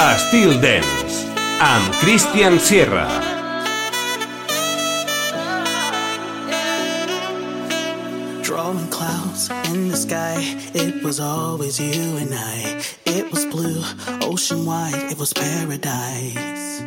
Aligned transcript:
Estil 0.00 0.58
Dance, 0.60 1.26
amb 1.60 1.92
Christian 2.00 2.58
Sierra. 2.58 3.06
Drawing 8.42 8.88
clouds 8.88 9.50
in 9.68 9.88
the 9.88 9.96
sky, 9.96 10.36
it 10.74 11.04
was 11.04 11.20
always 11.20 11.78
you 11.78 12.16
and 12.16 12.32
I. 12.32 12.82
It 13.04 13.30
was 13.30 13.44
blue, 13.44 13.82
ocean 14.22 14.64
wide, 14.64 15.12
it 15.12 15.18
was 15.18 15.32
paradise. 15.34 16.82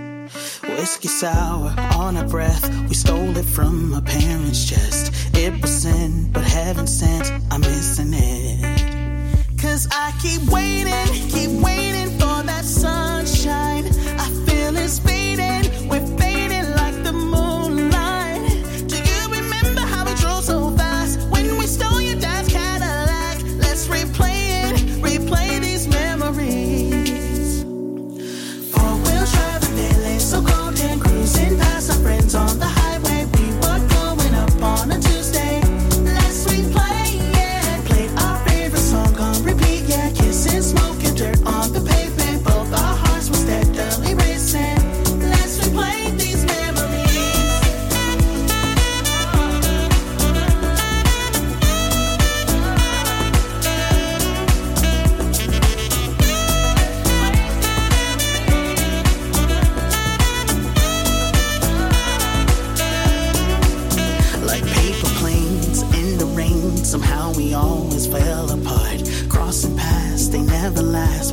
Whiskey 0.64 1.08
sour 1.08 1.74
on 1.94 2.18
our 2.18 2.28
breath, 2.28 2.68
we 2.90 2.96
stole 2.96 3.38
it 3.38 3.46
from 3.46 3.94
our 3.94 4.02
parents' 4.02 4.66
chest. 4.66 5.14
It 5.36 5.62
was 5.62 5.84
sin, 5.84 6.32
but 6.32 6.44
heaven 6.44 6.88
sent, 6.88 7.32
I'm 7.52 7.62
missing 7.62 8.14
it. 8.14 9.62
Cause 9.62 9.88
I 9.92 10.12
keep 10.22 10.42
waiting, 10.50 11.30
keep 11.30 11.52
waiting 11.64 12.18
for 12.66 13.15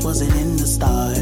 last. 0.04 0.20
Was 0.20 0.20
it 0.20 0.34
in 0.36 0.56
the 0.56 0.66
stars? 0.66 1.21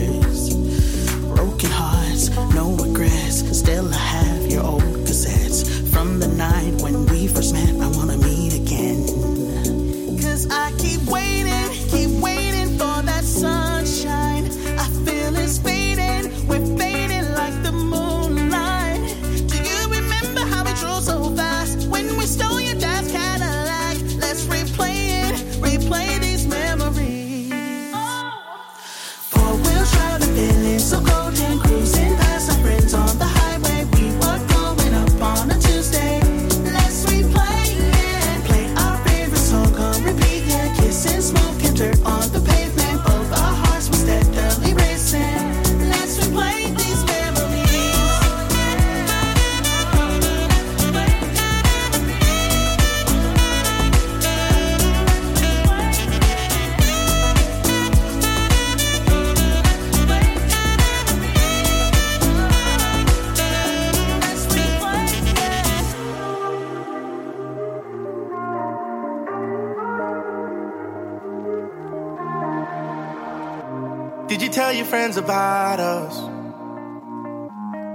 Friends 74.91 75.17
about 75.17 75.78
us? 75.78 76.19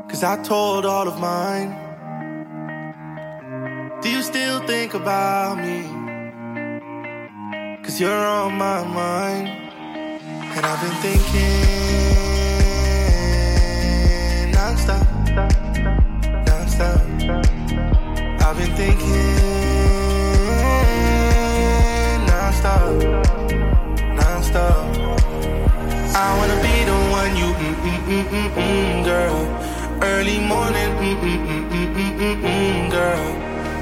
Cause 0.10 0.24
I 0.24 0.42
told 0.42 0.86
all 0.86 1.10
of 1.10 1.20
mine. 1.20 1.76
Do 4.02 4.10
you 4.10 4.22
still 4.24 4.60
think 4.66 4.94
about 4.94 5.58
me? 5.58 5.84
Cause 7.84 8.00
you're 8.00 8.26
on 8.40 8.54
my 8.54 8.82
mind. 8.86 9.50
And 10.56 10.66
I've 10.66 10.82
been 10.86 10.96
thinking 11.06 11.72
non-stop, 14.56 15.06
non-stop. 16.48 17.02
I've 18.46 18.58
been 18.58 18.74
thinking 18.82 19.36
non-stop, 22.32 22.88
non-stop. 24.16 25.25
I 26.18 26.38
wanna 26.38 26.56
be 26.64 26.76
the 26.90 26.96
one 27.12 27.36
you 27.36 27.50
mm 27.52 27.76
mm 27.90 28.00
mm 28.08 28.26
mm 28.32 28.50
mm 28.56 29.04
girl. 29.04 29.38
Early 30.02 30.40
morning 30.40 30.92
mm 31.04 31.16
mm 31.28 31.40
mm 31.52 31.64
mm 31.76 31.88
mm 32.00 32.14
mm 32.24 32.36
mm 32.52 32.92
girl. 32.96 33.26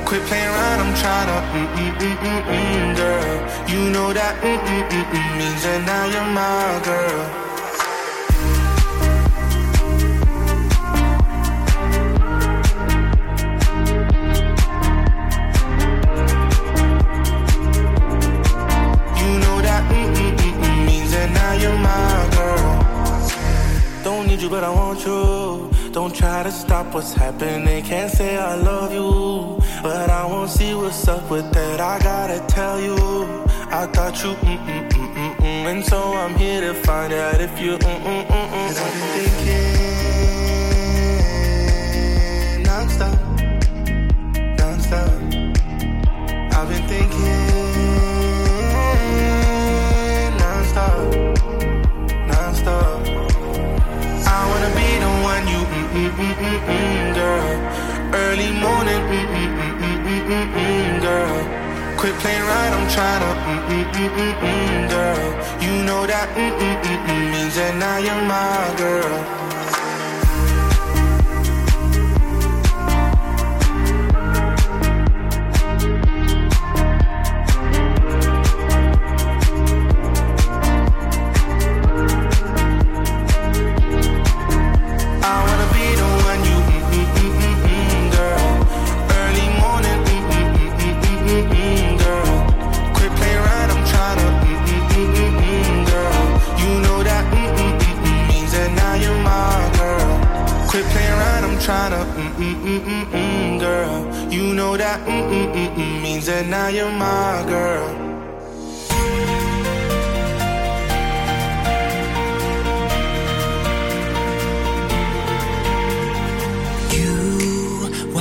Quit 0.05 0.21
playing 0.27 0.49
around, 0.49 0.79
I'm 0.83 0.93
tryna 1.01 1.37
mm 1.53 1.67
mm 1.77 1.93
mm 2.01 2.17
mm 2.25 2.41
mm 2.53 2.95
girl. 2.97 3.35
You 3.69 3.81
know 3.93 4.09
that 4.13 4.33
mm 4.41 4.59
mm 4.65 4.83
mm 4.93 5.05
mm 5.13 5.37
means 5.37 5.61
that 5.63 5.79
now 5.85 6.05
you're 6.13 6.29
my 6.33 6.81
girl. 6.89 7.21
You 19.21 19.31
know 19.43 19.53
you, 24.43 24.49
but 24.49 24.63
I 24.63 24.69
want 24.69 25.05
you. 25.05 25.71
Don't 25.91 26.13
try 26.13 26.43
to 26.43 26.51
stop 26.51 26.93
what's 26.93 27.13
happening. 27.13 27.83
Can't 27.83 28.11
say 28.11 28.37
I 28.37 28.55
love 28.55 28.91
you, 28.93 29.63
but 29.81 30.09
I 30.09 30.25
won't 30.25 30.49
see 30.49 30.73
what's 30.73 31.07
up 31.07 31.29
with 31.29 31.51
that. 31.53 31.79
I 31.79 31.99
gotta 31.99 32.39
tell 32.47 32.79
you, 32.81 32.95
I 33.79 33.87
thought 33.93 34.21
you 34.23 34.31
mm 34.33 34.57
mm 34.67 34.89
mm 34.89 35.13
mm 35.15 35.35
mm, 35.35 35.65
and 35.71 35.85
so 35.85 35.99
I'm 36.13 36.35
here 36.35 36.61
to 36.61 36.73
find 36.73 37.13
out 37.13 37.39
if 37.41 37.59
you 37.59 37.77
mm 37.77 37.99
mm 38.09 38.25
mm 38.25 38.47
mm. 38.47 38.67
And 38.67 38.77
I've 38.77 38.93
been 39.15 39.29
thinking 39.45 39.72
girl. 55.93 57.53
Early 58.13 58.51
morning 58.51 59.01
girl. 61.01 61.37
Quit 61.97 62.15
playing 62.15 62.41
right, 62.41 62.71
I'm 62.73 62.89
mm 62.89 63.33
mm 63.37 64.89
girl. 64.89 65.25
You 65.61 65.73
know 65.85 66.05
that 66.05 66.27
means 66.35 67.55
that 67.55 67.75
now 67.77 67.97
you're 67.97 68.25
my 68.25 68.73
girl. 68.77 69.42
mm 102.37 102.55
mm 102.69 102.81
mm 102.91 103.05
mm 103.11 103.59
girl. 103.59 104.31
You 104.31 104.53
know 104.53 104.77
that 104.77 104.99
mm 105.05 105.23
mm 105.31 105.53
mm 105.53 105.75
mm 105.75 106.01
means 106.01 106.25
that 106.25 106.45
now 106.47 106.67
you're 106.67 106.91
my 106.91 107.43
girl. 107.47 108.03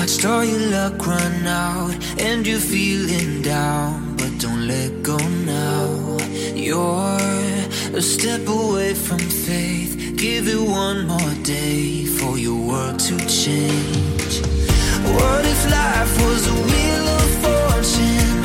Watched 0.02 0.24
all 0.24 0.44
your 0.44 0.70
luck 0.70 1.06
run 1.06 1.46
out 1.46 1.94
and 2.18 2.44
you're 2.44 2.58
feeling 2.58 3.40
down, 3.40 4.16
but 4.16 4.36
don't 4.38 4.66
let 4.66 5.02
go 5.02 5.16
now. 5.16 6.18
You're 6.54 7.96
a 7.96 8.02
step 8.02 8.48
away 8.48 8.94
from 8.94 9.20
faith 9.20 10.01
give 10.22 10.46
it 10.46 10.68
one 10.70 11.04
more 11.08 11.34
day 11.42 12.04
for 12.04 12.38
your 12.38 12.54
world 12.54 12.96
to 12.96 13.18
change. 13.26 14.40
What 15.16 15.44
if 15.44 15.68
life 15.68 16.14
was 16.24 16.46
a 16.46 16.54
wheel 16.68 17.08
of 17.08 17.28
fortune? 17.42 18.41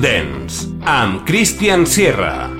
Dance, 0.00 0.68
amb 0.84 1.24
Christian 1.26 1.86
Sierra. 1.86 2.51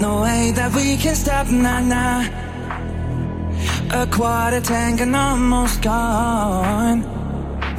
No 0.00 0.20
way 0.20 0.50
that 0.52 0.74
we 0.74 0.96
can 0.98 1.14
stop, 1.14 1.46
nah, 1.48 1.80
nah. 1.80 2.24
A 3.92 4.06
quarter 4.06 4.60
tank 4.60 5.00
and 5.00 5.16
almost 5.16 5.80
gone. 5.80 7.02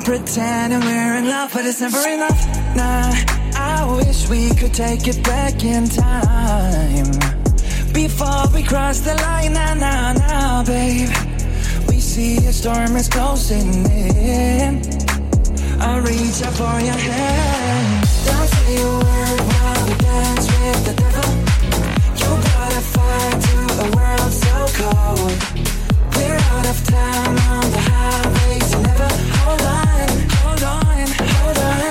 Pretending 0.04 0.80
we're 0.80 1.16
in 1.18 1.30
love, 1.30 1.52
but 1.54 1.66
it's 1.66 1.80
never 1.80 2.08
enough, 2.08 2.42
nah. 2.76 3.14
I 3.56 3.86
wish 3.98 4.28
we 4.30 4.50
could 4.56 4.74
take 4.74 5.08
it 5.08 5.24
back 5.24 5.64
in 5.64 5.88
time. 5.88 7.12
Before 7.94 8.48
we 8.52 8.64
cross 8.64 9.00
the 9.02 9.14
line, 9.16 9.54
nah, 9.54 9.76
nah, 9.76 10.14
nah, 10.14 10.64
babe. 10.64 11.10
We 11.88 12.00
see 12.00 12.38
a 12.38 12.52
storm 12.52 12.96
is 12.96 13.10
closing 13.10 13.86
in. 13.92 14.82
I 15.80 16.00
reach 16.00 16.42
out 16.42 16.54
for 16.54 16.80
your 16.82 16.98
hand. 16.98 18.08
Don't 18.26 18.48
say 18.48 18.82
a 18.82 18.88
word. 18.88 19.17
time 26.90 27.38
on 27.52 27.72
the 27.72 27.80
highway, 27.80 28.60
so 28.60 28.82
never 28.82 29.10
hold 29.40 29.62
on, 29.62 30.08
hold 30.42 30.64
on, 30.64 31.08
hold 31.36 31.58
on. 31.58 31.87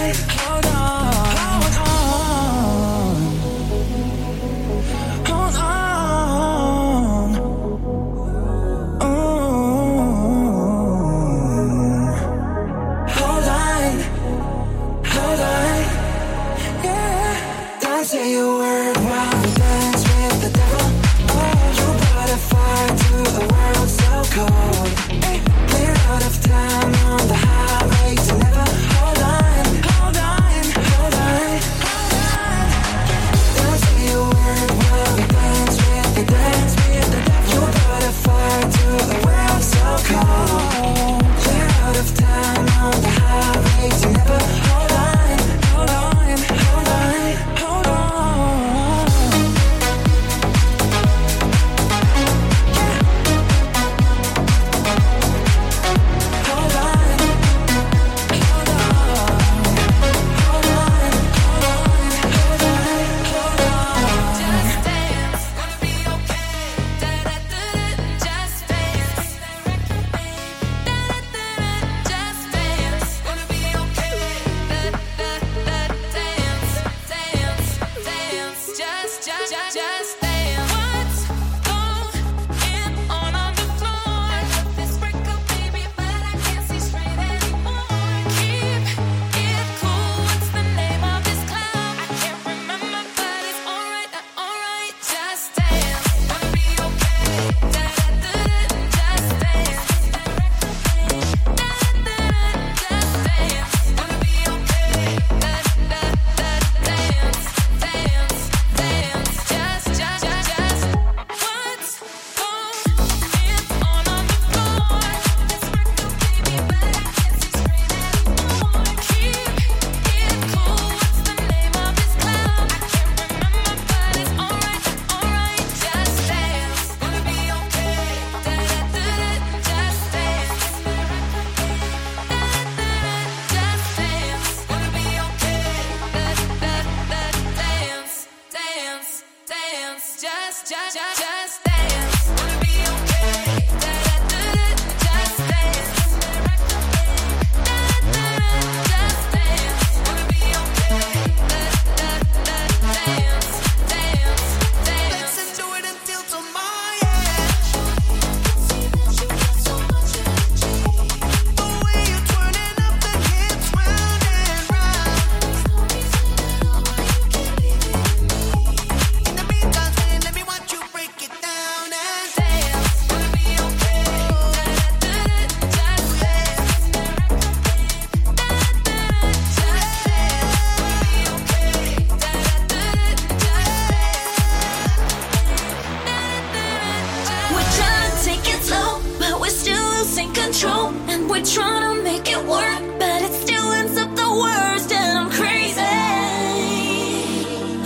We're 187.54 187.72
trying 187.78 188.10
to 188.10 188.24
take 188.24 188.54
it 188.54 188.62
slow, 188.62 189.00
but 189.18 189.40
we're 189.40 189.48
still 189.50 189.84
losing 189.98 190.32
control. 190.32 190.88
And 191.08 191.28
we're 191.30 191.44
trying 191.44 191.96
to 191.96 192.02
make 192.02 192.30
it 192.30 192.42
work, 192.44 192.82
but 192.98 193.22
it 193.22 193.32
still 193.32 193.72
ends 193.72 193.96
up 193.98 194.14
the 194.14 194.30
worst. 194.42 194.92
And 194.92 195.18
I'm 195.18 195.30
crazy 195.30 195.82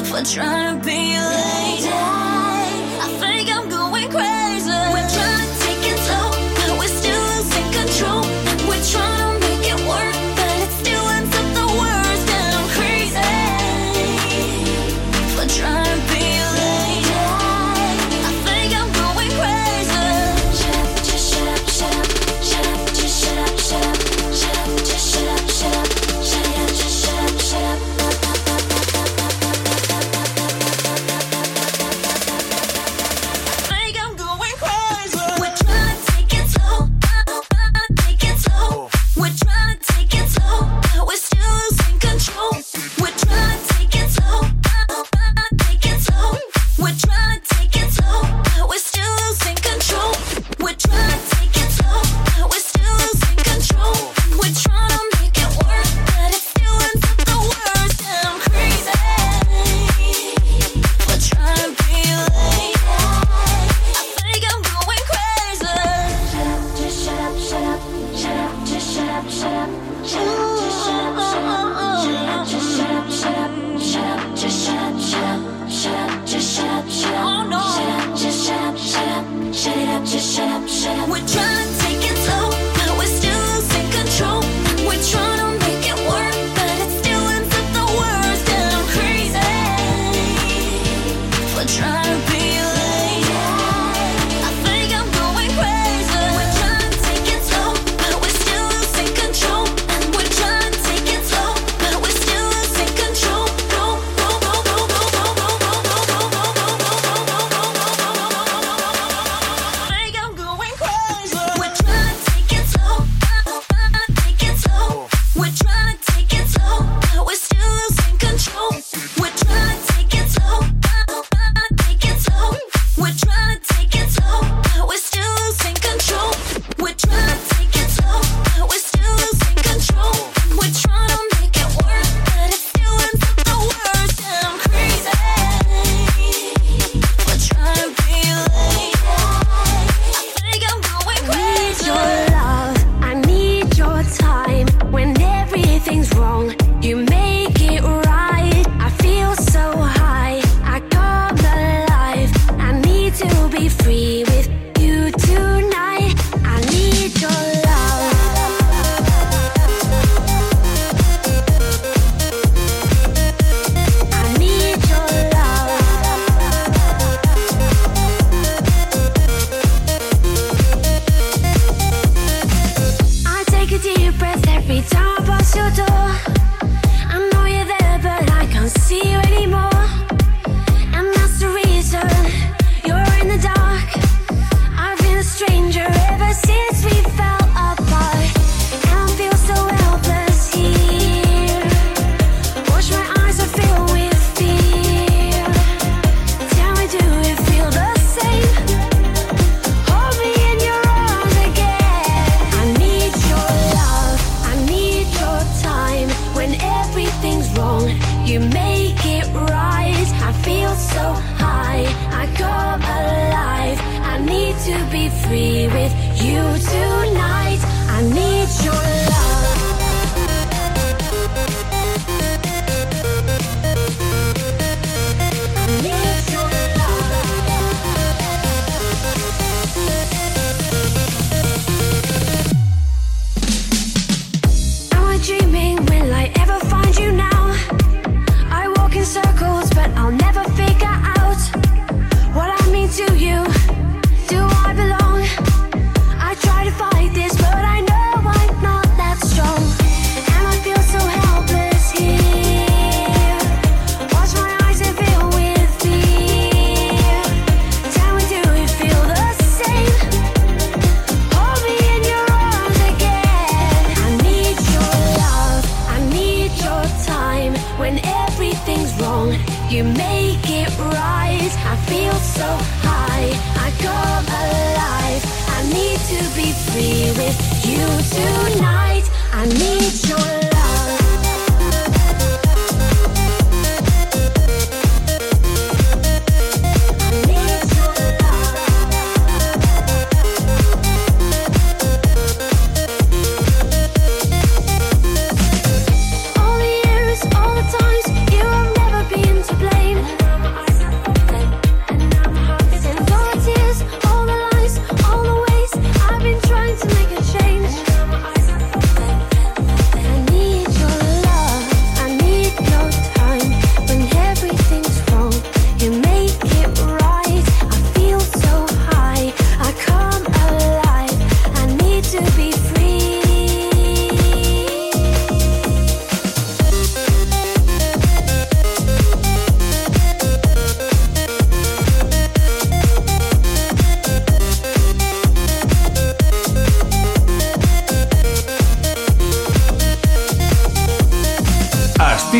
for 0.04 0.22
trying 0.22 0.80
to 0.80 0.86
be. 0.86 1.49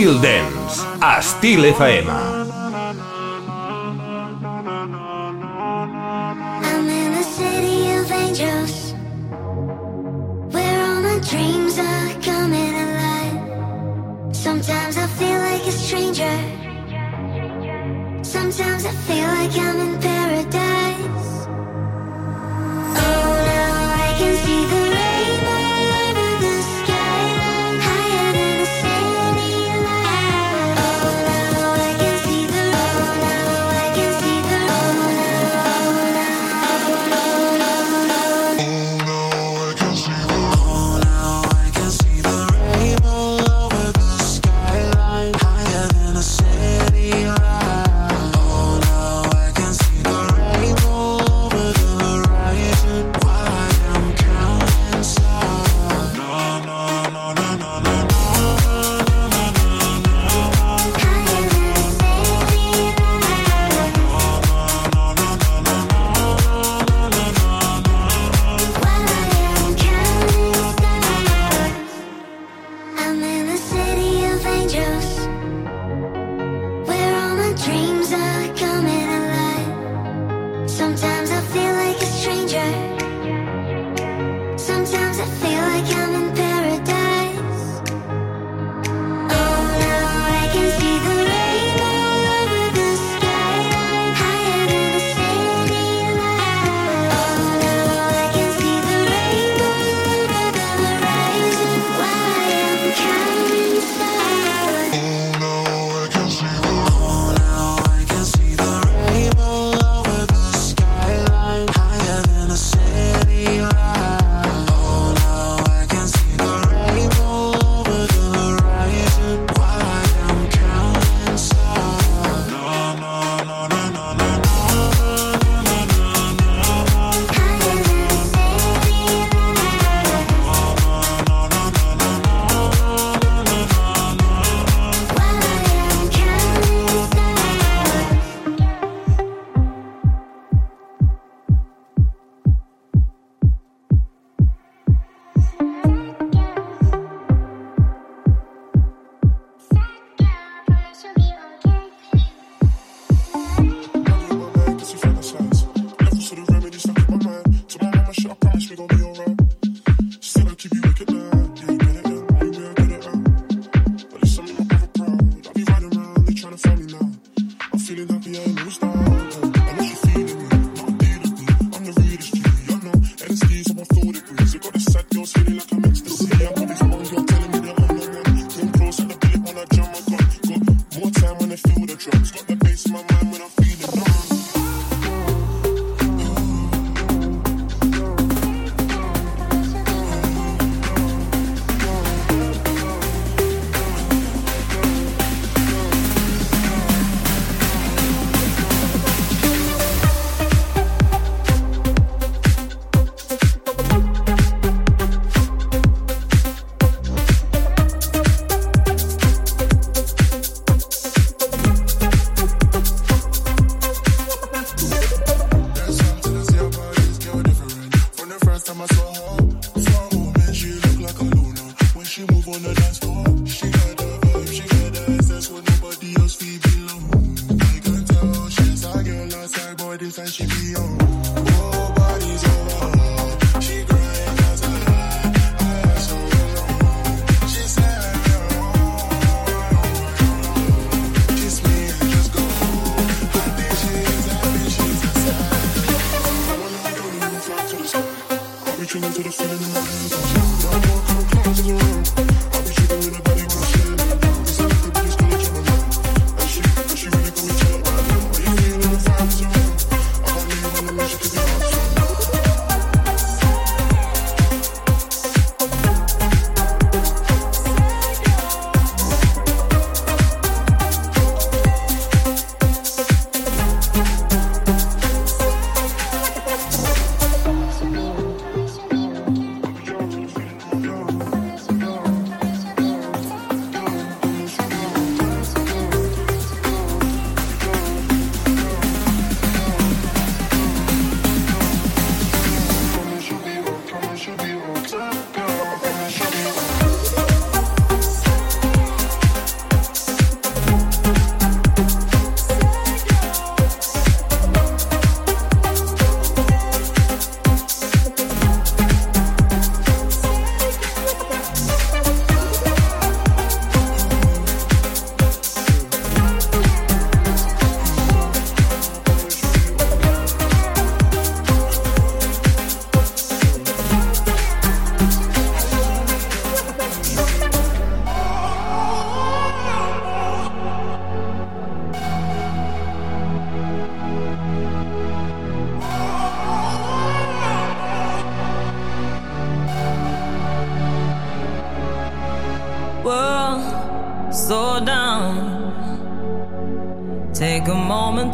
Estil 0.01 0.19
Dance, 0.23 0.81
Estil 1.19 1.65
FM. 1.67 2.40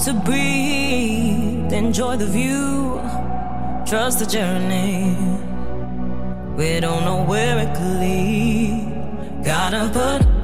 to 0.07 0.13
breathe. 0.13 1.73
Enjoy 1.73 2.17
the 2.17 2.27
view, 2.27 3.01
trust 3.85 4.21
the 4.21 4.27
journey. 4.27 5.17
We 6.57 6.79
don't 6.79 7.05
know 7.05 7.25
where 7.25 7.59
it 7.59 7.75
could 7.75 7.99
lead. 7.99 9.45
Gotta 9.45 9.91
put 9.93 10.36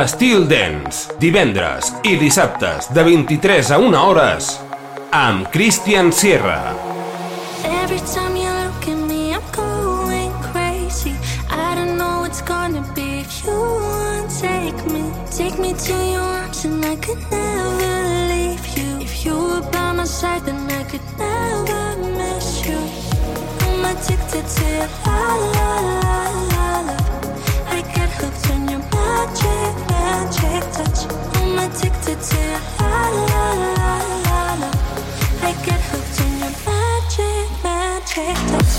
a 0.00 0.06
Steel 0.08 0.46
Dance, 0.48 1.12
divendres 1.20 1.90
i 2.08 2.14
dissabtes 2.16 2.86
de 2.94 3.02
23 3.04 3.72
a 3.74 3.76
1 3.84 3.98
hores 4.00 4.46
amb 5.12 5.50
Christian 5.52 6.08
Sierra. 6.10 6.72
Every 7.68 8.00
time 8.08 8.34
you 8.40 8.48
look 8.48 8.88
at 8.88 8.96
me, 8.96 9.34
I'm 9.34 9.44
going 9.52 10.32
crazy. 10.52 11.12
I 11.50 11.74
don't 11.74 11.98
know 11.98 12.20
what's 12.22 12.40
gonna 12.40 12.80
be 12.94 13.20
if 13.20 13.44
you 13.44 13.52
won't 13.52 14.30
take 14.40 14.80
me. 14.88 15.04
Take 15.36 15.60
me 15.60 15.74
to 15.74 15.92
your 16.14 16.24
arms 16.44 16.64
and 16.64 16.82
I 16.82 16.96
could 16.96 17.20
never 17.30 17.92
leave 18.32 18.64
you. 18.78 19.04
If 19.04 19.26
you 19.26 19.36
were 19.36 19.66
by 19.70 19.92
my 19.92 20.04
side, 20.04 20.46
then 20.46 20.64
I 20.80 20.82
could 20.84 21.04
never 21.18 21.82
miss 22.16 22.64
you. 22.64 22.80
I'm 23.68 23.84
addicted 23.84 24.46
to 24.56 24.64
you, 24.64 24.88
la 25.04 25.36
la 25.54 25.68
la 26.54 26.68
la. 26.88 26.96
I 27.68 27.82
get 27.94 28.08
hooked 28.16 28.50
on 28.50 28.66
your 28.66 28.80
magic. 28.96 29.89
magic 30.10 30.62
touch. 30.76 31.00
I'm 31.36 31.58
addicted 31.64 32.20
to 32.30 32.40
your 32.50 32.62
la 32.82 33.02
la 33.30 33.44
la 33.76 33.92
la 34.26 34.42
la. 34.62 34.70
I 35.48 35.52
get 35.66 35.80
hooked 35.90 36.18
in 36.24 36.32
your 36.42 36.54
magic, 36.66 37.46
magic 37.64 38.36
touch. 38.50 38.69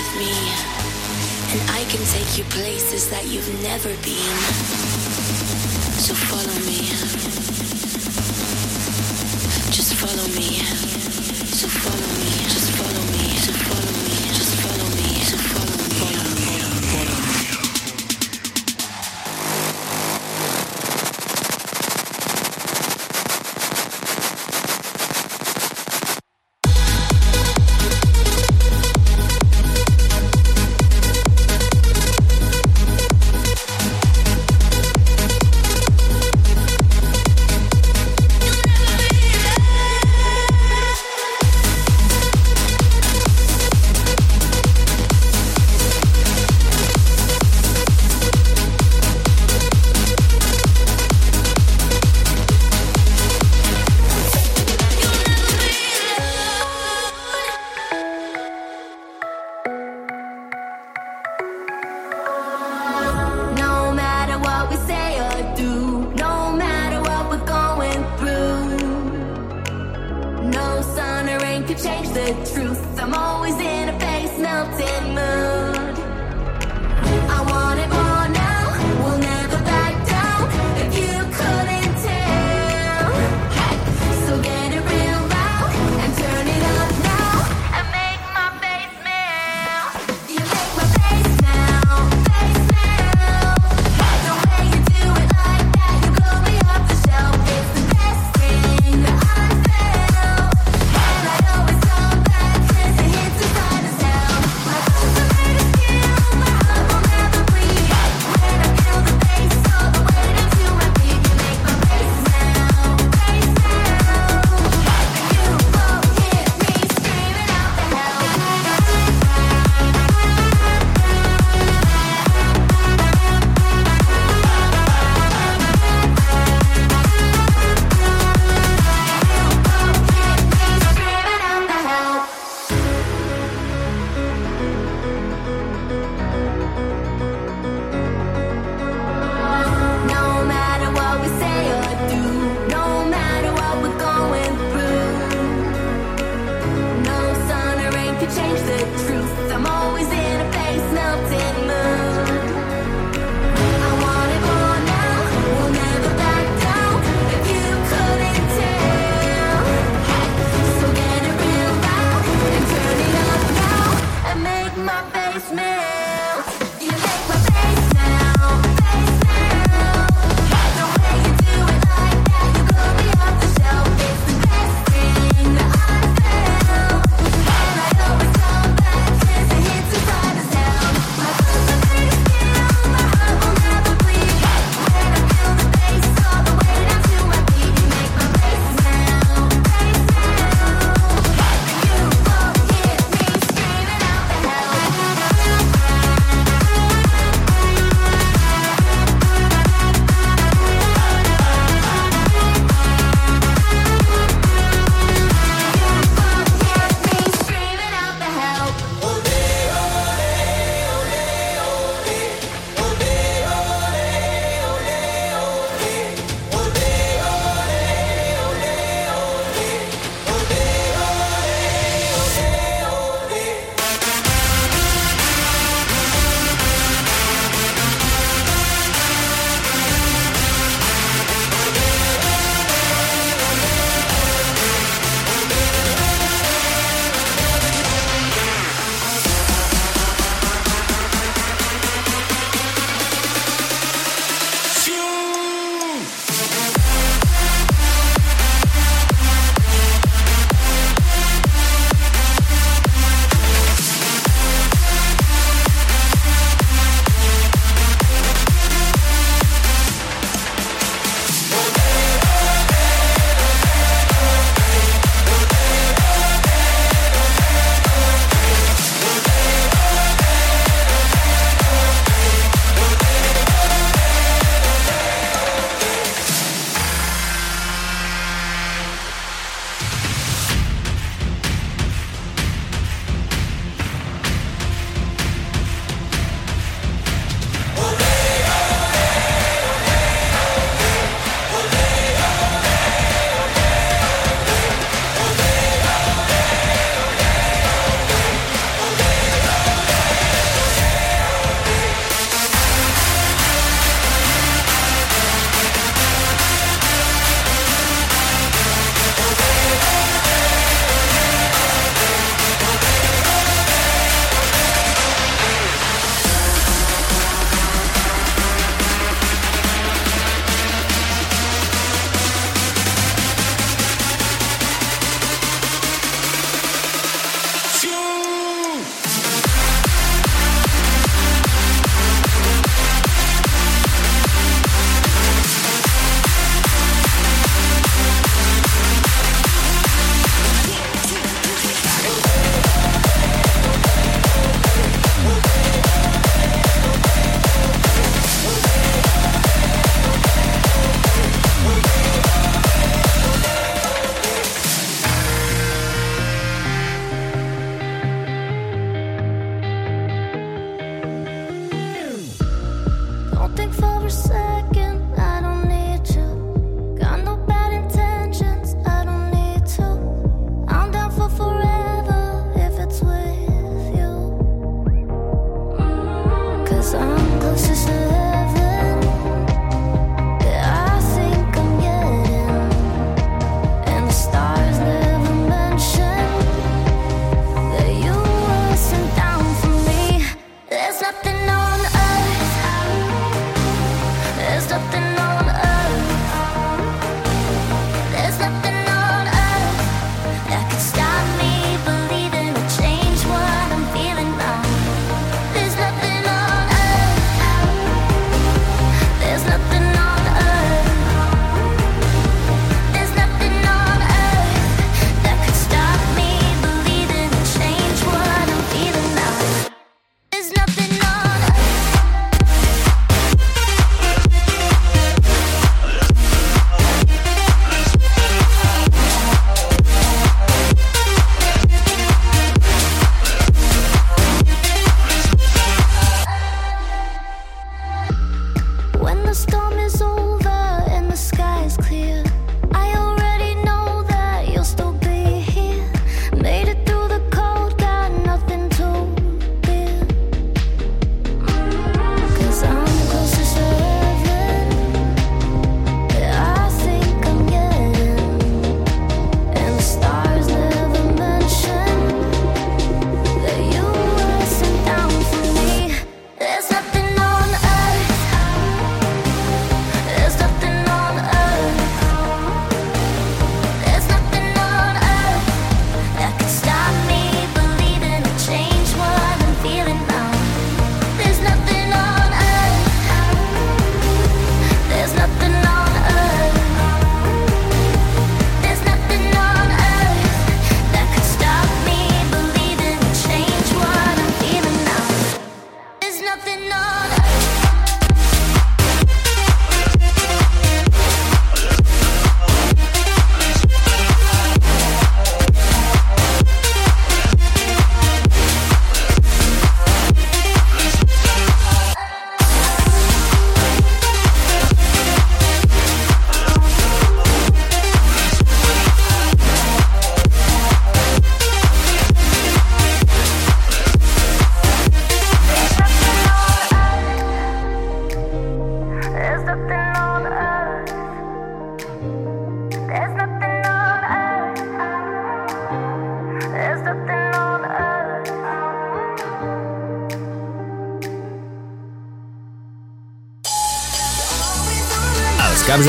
with 0.00 0.16
me, 0.16 0.32
and 1.52 1.60
I 1.70 1.84
can 1.90 2.02
take 2.06 2.38
you 2.38 2.44
places 2.44 3.10
that 3.10 3.26
you've 3.26 3.52
never 3.62 3.90
been. 4.00 4.36
So 6.00 6.14
follow 6.14 6.58
me. 6.64 6.80
Just 9.70 9.92
follow 9.94 10.26
me. 10.38 10.64
So 11.52 11.68
follow 11.68 12.24
me. 12.24 12.29